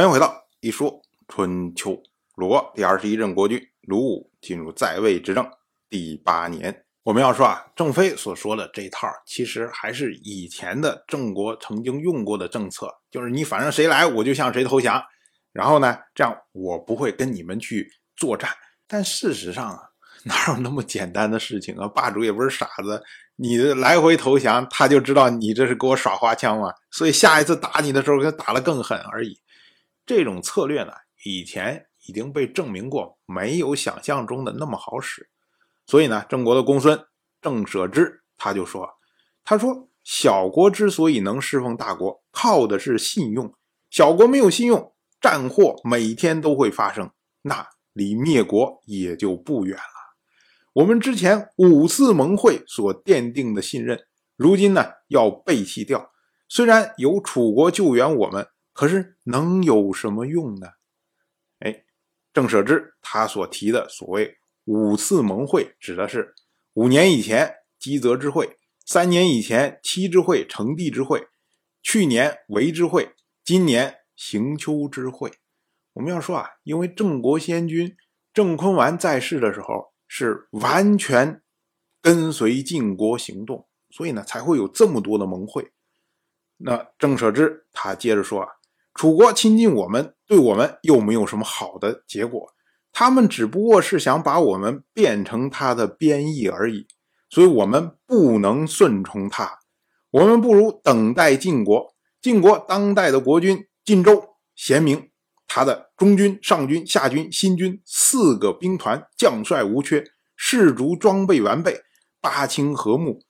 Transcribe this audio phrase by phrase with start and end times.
[0.00, 2.02] 欢迎回到一说春秋。
[2.34, 5.46] 鲁国第二十一任国君鲁武进入在位执政
[5.90, 6.86] 第八年。
[7.02, 15.02] 我们要说啊，郑飞所说的这套，其实还是以前的郑国曾经用过的政策，就是你反正谁来，我就向谁投降。
[15.52, 17.86] 然后呢，这样我不会跟你们去
[18.16, 18.48] 作战。
[18.88, 19.80] 但事实上啊，
[20.24, 21.86] 哪有那么简单的事情啊？
[21.86, 23.02] 霸主也不是傻子，
[23.36, 26.72] 你来回投降，他就知道你这是给我耍花枪嘛。
[26.90, 29.38] 所以下一次打你的时候，他打得更狠而已。
[30.10, 30.90] 这种策略呢，
[31.24, 35.30] 以前已经被证明过，没有想象中的那么好使。
[35.86, 37.00] 所以呢，郑国的公孙
[37.40, 38.88] 郑舍之他就说
[39.44, 43.54] ：“他说小国之所以能侍奉大国，靠的是信用。
[43.88, 47.08] 小国没有信用，战祸每天都会发生，
[47.42, 50.16] 那离灭国也就不远了。
[50.72, 54.00] 我们之前五次盟会所奠定的信任，
[54.34, 56.10] 如今呢要背弃掉。
[56.48, 58.48] 虽然有楚国救援我们。”
[58.80, 60.68] 可是能有什么用呢？
[61.58, 61.84] 哎，
[62.32, 66.34] 郑舍之他所提的所谓五次盟会，指的是
[66.72, 68.56] 五年以前基泽之会，
[68.86, 71.28] 三年以前七之会、成帝之会，
[71.82, 73.14] 去年维之会，
[73.44, 75.30] 今年行丘之会。
[75.92, 77.94] 我们要说啊，因为郑国先君
[78.32, 81.42] 郑坤完在世的时候是完全
[82.00, 85.70] 跟随晋国行动，所以呢才会有这么多的盟会。
[86.56, 88.48] 那郑舍之他接着说啊。
[88.92, 92.52] 楚国亲近我们，对我们又没有什么好的结果，
[92.92, 96.86] 他们只不过是想把我们变成他的边役而已，
[97.30, 99.60] 所以我们不能顺从他，
[100.10, 101.94] 我们不如等待晋国。
[102.20, 105.10] 晋国当代的国君晋州贤明，
[105.46, 110.04] 他的中军、上军、下军、新军四个兵团将帅无缺，
[110.36, 111.80] 士卒装备完备，
[112.20, 113.20] 八清和睦，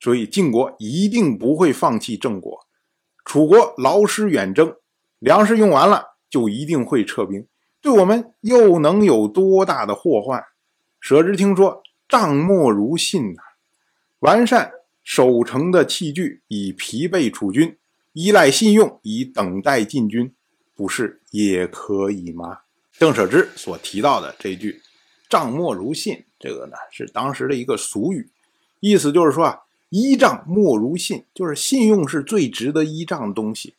[0.00, 2.58] 所以晋国一定不会放弃郑国。
[3.24, 4.74] 楚国劳师远征。
[5.24, 7.46] 粮食用完了，就一定会撤兵，
[7.80, 10.44] 对我们又能有多大的祸患？
[11.00, 13.40] 舍之听说，账莫如信呐！
[14.18, 14.70] 完善
[15.02, 17.78] 守城的器具，以疲惫楚军；
[18.12, 20.30] 依赖信用，以等待进军，
[20.76, 22.58] 不是也可以吗？
[22.92, 24.82] 郑舍之所提到的这句
[25.30, 28.28] “账莫如信”，这个呢是当时的一个俗语，
[28.80, 33.72] 意思就是说啊，依仗莫如信，就是信用是最值得依仗的东西。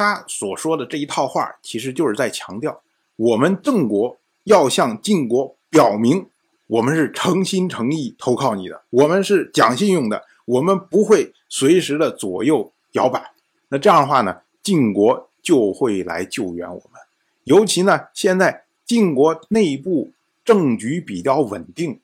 [0.00, 2.80] 他所说的这一套话，其实就是在强调，
[3.16, 6.26] 我们郑国要向晋国表明，
[6.68, 13.32] 我们是诚心诚意投靠你的，我们是讲信用的，我们不会随时的左右摇摆。
[13.68, 16.98] 那这样的话呢，晋国就会来救援我们。
[17.44, 20.12] 尤其呢，现在晋国内部
[20.42, 22.00] 政局比较稳定，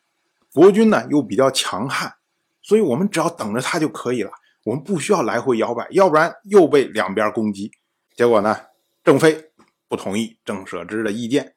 [0.53, 2.13] 国君呢又比较强悍，
[2.61, 4.31] 所以我们只要等着他就可以了。
[4.65, 7.73] 我们不需要来回摇摆，要不然又被两边攻击。
[8.17, 8.57] 结果呢，
[9.05, 9.51] 郑飞
[9.89, 11.55] 不同意郑舍之的意见。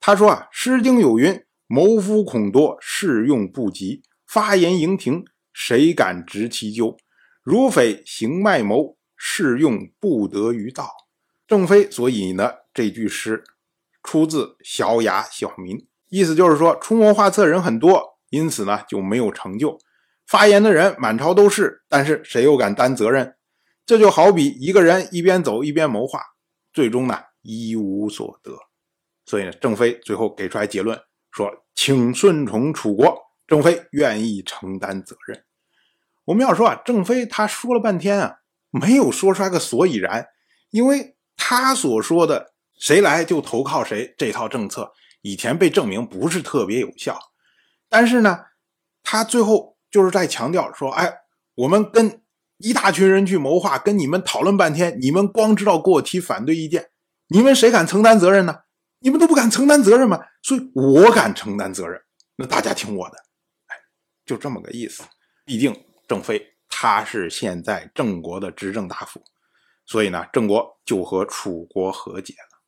[0.00, 4.02] 他说啊，《诗经》有云：“谋夫恐多，事用不及。
[4.26, 6.96] 发言盈庭，谁敢执其咎？
[7.44, 10.90] 如匪行迈谋，事用不得于道。”
[11.46, 13.44] 郑飞所引的这句诗，
[14.02, 15.76] 出自《小雅·小民》，
[16.08, 19.78] 意思就是说，出谋划策人很多，因此呢就没有成就。
[20.26, 23.36] 发言的人满朝都是，但是谁又敢担责任？
[23.84, 26.20] 这就好比一个人一边走一边谋划，
[26.72, 28.56] 最终呢一无所得。
[29.24, 30.98] 所以呢，郑飞最后给出来结论
[31.30, 35.44] 说：“请顺从楚国。”郑飞愿意承担责任。
[36.24, 38.36] 我们要说啊，郑飞他说了半天啊，
[38.70, 40.26] 没有说出来个所以然，
[40.70, 47.18] 因为他所说的“谁来就投靠谁”这套政策，以前被证明不是特别有效。
[47.88, 48.38] 但是呢，
[49.02, 49.72] 他最后。
[49.92, 51.12] 就是在强调说，哎，
[51.54, 52.22] 我们跟
[52.62, 56.90] 一大群人去谋划，跟你们讨论半天，你们光知道给我提反对意见，
[57.28, 58.60] 你们谁敢承担责任呢？
[59.00, 60.20] 你们都不敢承担责任吗？
[60.42, 62.00] 所以我敢承担责任，
[62.36, 63.16] 那大家听我的，
[63.66, 63.76] 哎，
[64.24, 65.02] 就这么个意思。
[65.44, 65.74] 毕竟
[66.06, 69.20] 郑飞他是现在郑国的执政大夫，
[69.84, 72.62] 所以呢，郑国就和楚国和解了。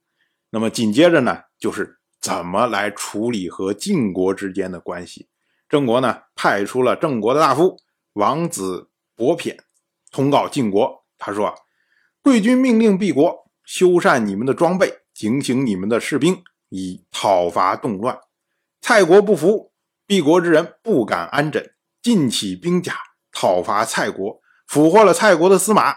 [0.50, 5.28] 那么紧接着呢，就是怎么来处理和晋国之间的关系。
[5.68, 7.76] 郑国呢，派出了郑国的大夫
[8.14, 9.56] 王子伯嫪，
[10.14, 11.04] 通告晋国。
[11.18, 11.52] 他说
[12.22, 18.16] ：“贵军命令毕国修缮你们的装备，警醒你们的士兵，以讨伐动乱。
[18.80, 19.72] 蔡国不服，
[20.06, 22.94] 毕国之人不敢安枕，尽起兵甲
[23.32, 25.92] 讨伐蔡国，俘获了蔡国的司马，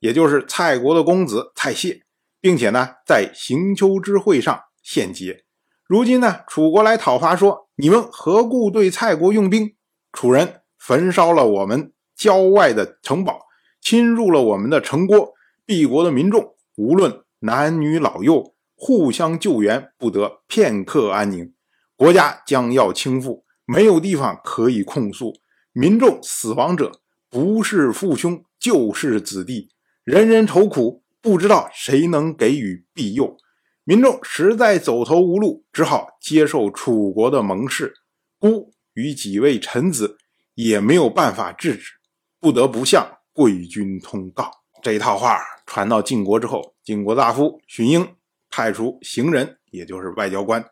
[0.00, 2.02] 也就是蔡国的公子蔡谢，
[2.40, 5.44] 并且呢，在行秋之会上献捷。
[5.86, 9.74] 如今呢，楚国来讨伐，说。”你们何故对蔡国用兵？
[10.12, 13.38] 楚人焚烧了我们郊外的城堡，
[13.80, 15.34] 侵入了我们的城郭。
[15.66, 21.52] 敝国的民众无论男女老幼互相救援，不得片刻安宁。
[21.96, 25.34] 国家将要倾覆，没有地方可以控诉。
[25.72, 29.68] 民众死亡者不是父兄，就是子弟，
[30.02, 33.36] 人人愁苦，不知道谁能给予庇佑。
[33.84, 37.94] 民众实在走投无路，只好接受楚国的盟誓。
[38.38, 40.18] 孤与几位臣子
[40.54, 41.92] 也没有办法制止，
[42.40, 44.50] 不得不向贵军通告。
[44.82, 48.16] 这一套话传到晋国之后，晋国大夫荀英
[48.50, 50.62] 派出行人，也就是外交官。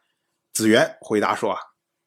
[0.52, 1.58] 子元回答说：“啊，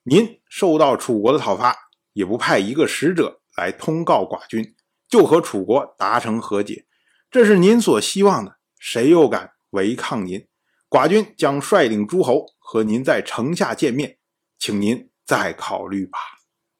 [0.04, 1.75] 您受到楚国的讨伐，
[2.13, 4.75] 也不派一个使者来通告寡君，
[5.10, 6.86] 就和楚国达成和解，
[7.31, 8.58] 这是您所希望的。
[8.78, 10.46] 谁又敢违抗您？
[10.88, 14.19] 寡君将率领诸侯和您在城下见面，
[14.60, 16.19] 请您再考虑吧。”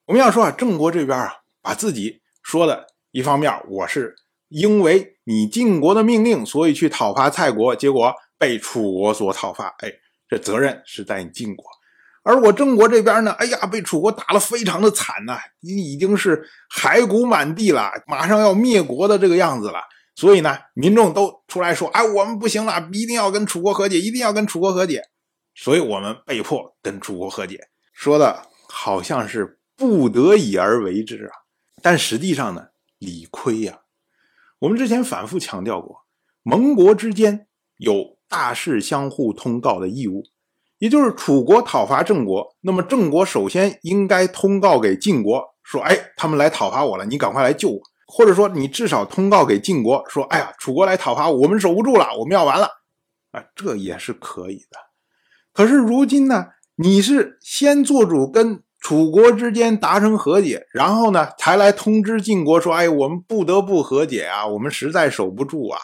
[0.06, 4.16] 我们要说啊，郑国这边啊，把自己说的一方面，我是
[4.50, 9.92] 因为你晋国的命令，所以去讨伐蔡国，结果被楚国所讨伐，哎。
[10.30, 11.66] 这责任是在你晋国，
[12.24, 16.42] 而我郑国这边呢，哎呀，被楚国打得非常的惨呐，已经是
[16.74, 19.82] 骸骨满地了，马上要灭国的这个样子了。
[20.16, 25.04] 所以呢，民众都出来说：“哎，我们不行了，一定要跟楚国和解，一定要跟楚国和解。”
[25.54, 27.60] 所以，我们被迫跟楚国和解，
[27.92, 31.36] 说的好像是不得已而为之啊，
[31.82, 32.68] 但实际上呢，
[33.02, 33.82] 理亏呀。
[34.60, 36.06] 我们之前反复强调过，
[36.44, 38.22] 盟国之间有。
[38.32, 40.24] 大事相互通告的义务，
[40.78, 52.70] 也就是楚国讨伐郑国，那么郑国首先应该通告给晋国，说：“哎，他们来讨伐我了，你赶快来救我。”或者说，你至少通告给晋国，说：“哎呀，楚国来讨伐我们，守不住了，我们要完了。”
[53.36, 54.78] 啊，这也是可以的。
[55.52, 56.46] 可是如今呢，
[56.76, 65.80] 你是先做主跟楚国之间达成和解，然后呢，才来通知晋国说：“哎，我们不得不和解啊，我们实在守不住啊。”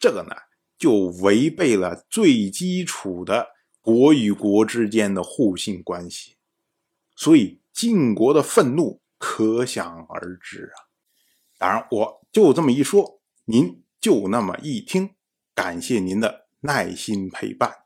[0.00, 0.34] 这个呢？
[0.76, 0.92] 就
[1.22, 3.46] 违背了最基础的
[3.80, 6.36] 国与国之间的互信关系，
[7.14, 10.76] 所以晋国的愤怒可想而知啊！
[11.56, 15.10] 当然，我就这么一说，您就那么一听，
[15.54, 17.83] 感谢您的耐心陪伴。